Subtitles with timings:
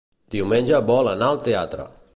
[0.35, 1.89] Diumenge vol anar al teatre.